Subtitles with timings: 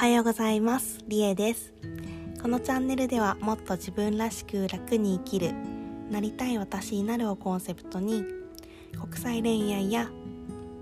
[0.00, 1.04] はようございます。
[1.08, 1.74] りえです。
[2.40, 5.52] このチャンネルではもっと自分らしく楽に生きる
[6.10, 8.24] なりたい私になるをコンセプトに
[8.98, 10.08] 国際恋愛や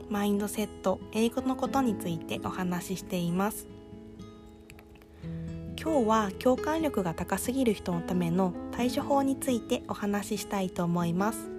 [0.08, 3.66] マインドセット英語のことについてお話ししています。
[5.82, 11.50] 今日は共感力が高すぎる人のための対処法についてお話ししたいと思います。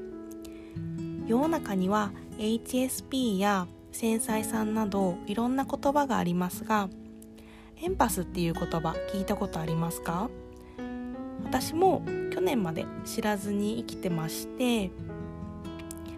[1.28, 6.87] 世の中には HSP や繊細さんなどいろんな言葉がありますが
[7.82, 10.29] エンパスっていう言葉聞いたことありますか？
[11.46, 14.92] 私も去年まで知らずに生きてまして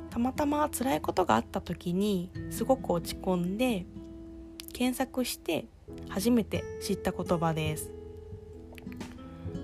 [0.10, 3.86] たまたま辛いことがあった時にすごく落ち込んで
[4.74, 5.68] 検索して
[6.10, 7.92] 初めて知った言葉です。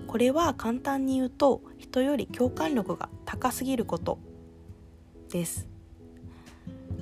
[0.06, 4.20] これは簡単に言うと人より共感力が高すぎること
[5.32, 5.68] です。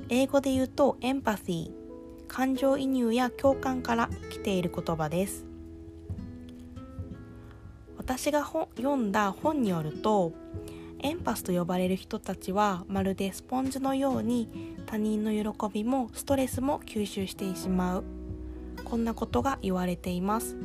[0.09, 1.84] 英語で言うとエンパシー。
[2.35, 5.45] 感情移入や共感から来ている言葉です。
[7.95, 10.33] 私が読んだ本によると
[10.99, 18.03] エンパスと呼ばれる人たちはまるでスポンジのように他人の喜びもストレスも吸収してしまう。
[18.83, 20.57] こんなことが言われています。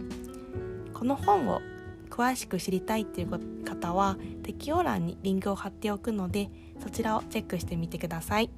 [0.93, 1.61] この本を
[2.11, 6.51] 詳しく知りたいっていう方は適用欄にリンクを貼っておくので
[6.83, 8.51] そちらをチェックしてみてください。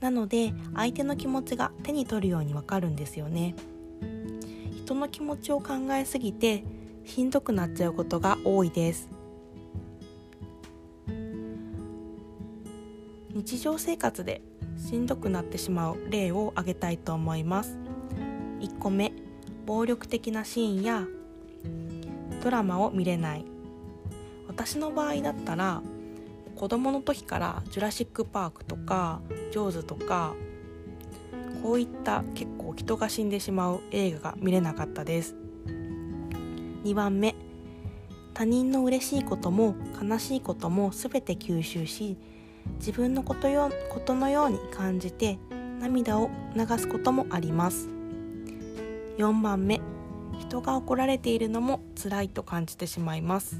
[0.00, 3.54] なので相手の気持ちが手に取るようにわかるんですよね。
[4.84, 6.64] 人の気持ちを考えすぎて
[7.04, 9.08] しんどくなっちゃうことが多いです。
[13.32, 14.42] 日常生活で
[14.76, 17.78] しんどくなってしまう例を挙げたいと思います。
[18.60, 19.12] 1個目
[19.66, 21.06] 暴力的なシーンや
[22.42, 23.44] ドラマを見れない。
[24.48, 25.82] 私の場合だったら
[26.60, 30.34] 子供の時から「ジュラシック・パーク」とか「ジョーズ」とか
[31.62, 35.34] こういった結構人が死んでしまう映画が見れなかったです。
[36.84, 37.34] 2番目
[38.34, 42.18] 他人の嬉しいことも悲しいことも全て吸収し
[42.78, 45.38] 自分のことよことのように感じて
[45.80, 47.88] 涙を流すこともあります。
[49.16, 49.80] 4番目
[50.38, 53.58] 人が怒られているのも辛いと感じてしまいます。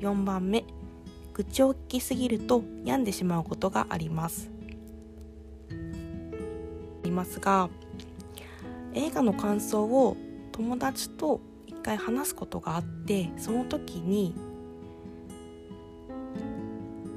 [0.00, 0.64] 4番目
[1.38, 4.50] 愚痴を聞きすぎると病んでしまうことがあります。
[5.70, 5.74] あ
[7.04, 7.70] りますが
[8.92, 10.16] 映画の感想を
[10.50, 14.34] 友達と一回話すことがあってその時に、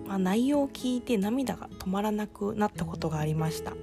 [0.05, 3.73] まあ、内容を聞いて涙が止まらなくなったことがありました。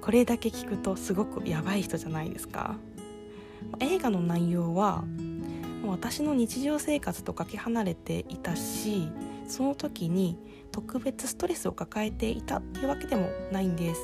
[0.00, 2.74] これだけ聞くとすごくやばい人じゃないですか。
[3.78, 5.04] 映画の内容は
[5.90, 9.10] 私の日常生活とかけ離れていたし
[9.46, 10.38] その時に
[10.72, 14.00] 特別ストレスを抱えていたっていうわけでもないんです。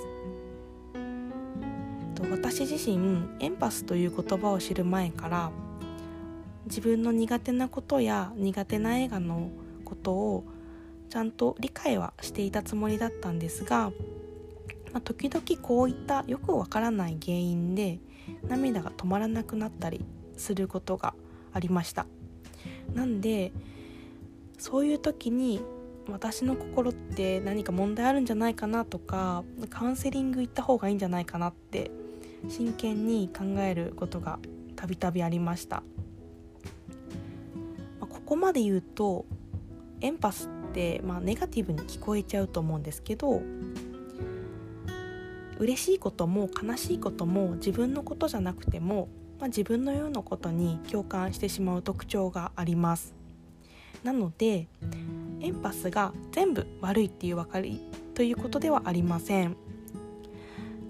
[2.31, 5.51] 私自身エンパスという言葉を知る前から
[6.67, 9.51] 自分の苦手なことや苦手な映画の
[9.85, 10.45] ことを
[11.11, 13.91] ちゃんと理解はしていたつもりだったんですが、
[14.93, 17.99] まあ、時々こういったよくわからない原因で
[18.49, 20.05] 涙が止まらなくなったり
[20.37, 21.15] することが
[21.57, 22.07] ありました。
[22.95, 23.53] なんで
[24.59, 25.61] そういう時に
[26.09, 31.91] 私の心って何か問題あるんじゃないかなとかカウンセリング行った方がいいんじゃないかなって
[32.49, 34.39] 真剣に考えることが
[34.77, 35.83] たびたびありました、
[38.01, 39.27] まあ、ここまで言うと
[40.01, 43.43] エンパスって、まあ、ネガティブに聞こえちゃうと思うんですけど
[45.59, 49.09] 嬉しいことも悲しいことも自分のことじゃなくても
[49.39, 53.15] まあ、自分のようなことに共感してしまう特徴があります。
[54.03, 54.69] なので
[55.41, 57.81] エンパスが全部悪いっていう分かり
[58.15, 59.57] ということではありません。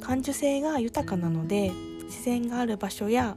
[0.01, 1.71] 感受性が豊かなので
[2.05, 3.37] 自然がある場所や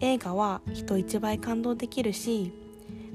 [0.00, 2.52] 映画は人一倍感動できるし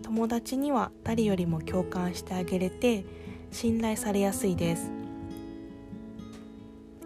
[0.01, 3.05] 友達には誰よりも共感してあげれて
[3.51, 5.04] 信頼されやすいです。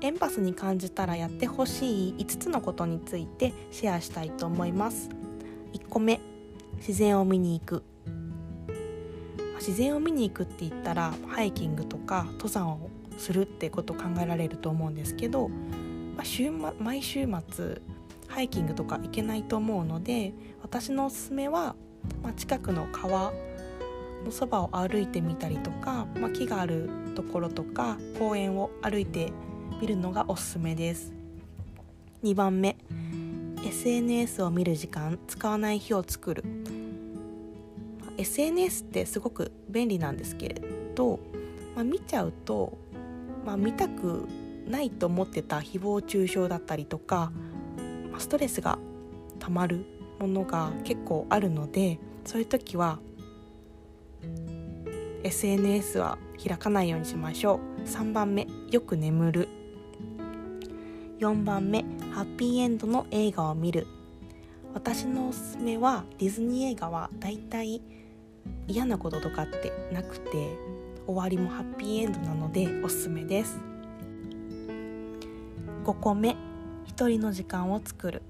[0.01, 5.09] エンパスに感じたらやってほしい5つのことについてシェアしたいと思います。
[5.73, 6.21] 1個目
[6.77, 7.83] 自然を見に行く。
[9.57, 17.81] 自然を見に行くって言ったらハイキングとか登山をするってことを考えられると思うんですけど、まあ、週毎週末
[18.27, 21.75] ハイキングとか行けないと思うので私のおすすめは、
[22.23, 23.33] まあ、近くの川
[24.23, 29.33] のそばを歩いてみたりとか、まあ、木があるところとか公園を歩いて
[29.81, 31.13] 見るのがおすすめです。
[32.23, 32.75] 2番目。
[33.65, 36.43] SNS を見る時間使わない日を作る。
[38.17, 40.61] SNS ってすごく便利なんですけれ
[40.95, 41.19] ど、
[41.75, 42.77] まあ、見ちゃうと、
[43.45, 44.27] まあ、見たく
[44.67, 47.31] ないと思ってた誹謗中傷だったりとか
[48.17, 48.77] ストレスが
[49.39, 49.85] たまる
[50.19, 52.99] ものが結構あるのでそういう時は
[55.23, 57.87] SNS は開かないようにしましょう。
[57.87, 59.58] 3番目よく眠る。
[61.19, 61.81] 4番目
[62.13, 63.87] ハッピーエンドの映画を見る。
[64.73, 67.81] 私のおすすめはディズニー映画はだいたい
[68.67, 70.57] 嫌なこととかってなくて
[71.05, 73.59] 終わりもハッピーエンドなのでおすすめです。
[75.83, 76.37] 5個目
[76.85, 78.21] 一人の時間を作る。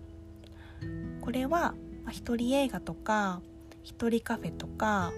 [1.21, 1.75] これは
[2.09, 3.39] 一人映画とか
[3.83, 5.11] 一人カフェとか、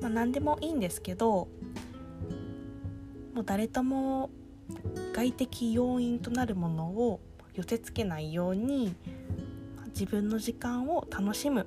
[0.00, 1.48] まあ、何でもいいんですけど
[3.34, 4.30] もう誰とも
[5.18, 7.18] 外的要因となるものを
[7.52, 8.94] 寄せつけないように
[9.88, 11.66] 自分の時間を楽しむ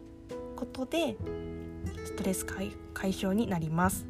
[0.55, 1.17] ことで
[2.05, 4.05] ストレス解消になります。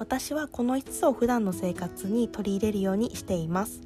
[0.00, 3.82] 私はこの5つを普段の生活に取り入れるようにしています。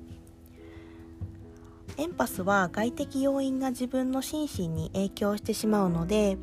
[1.99, 6.38] エンパスは外的要因が自分の心身に影響してしまうので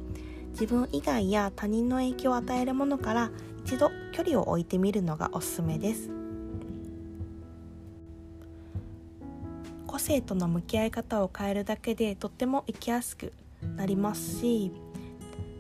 [0.52, 3.32] 自分以外や他人の影響を与えるものから
[3.66, 6.17] 一度距離を置いてみるのがおすすめです。
[9.98, 13.34] 個性との向き合い方を変えるだけでとっても生きやすく
[13.76, 14.72] なりますし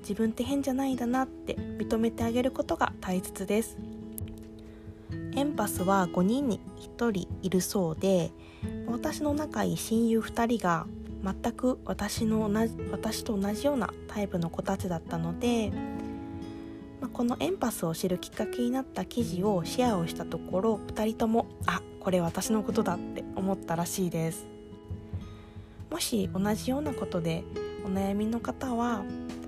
[0.02, 3.80] 自分って変じゃないんだなって認めてあげることが大切です。
[5.36, 6.60] エンパスは5人に
[6.98, 8.32] 1人いるそうで
[8.86, 10.86] 私の仲いい親友2人が
[11.24, 15.72] 全く私の同じ私と同じようなタイプの子たちだったので、
[17.02, 24.48] まあ、このエンパスを知るきっかけになった記事をシェアをしたところ2人ともあこれ私のことだって思ったらしいです。
[25.92, 27.44] もし同じようなことで
[27.86, 29.04] お悩みの方は、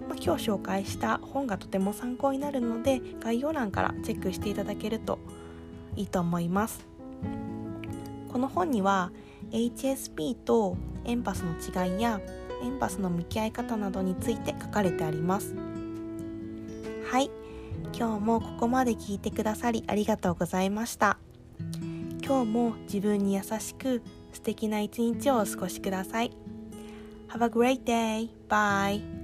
[0.10, 5.20] まあ、今日紹介した本がとても参考になるので概要欄からチェックしていただけると
[5.96, 6.86] いいと思います。
[8.30, 9.14] この本には
[9.52, 12.20] HSP とエンパスの違いや
[12.62, 15.56] エンパスの向き合い方などについて書かれてあります。
[17.10, 17.32] はい。
[17.98, 21.20] 今日もここまで聞いてくださりありがとうございました。
[22.30, 24.04] 今日も自分に優しく
[24.34, 26.32] 素敵な一日をお過ごしください
[27.30, 28.30] Have a great day!
[28.48, 29.19] Bye!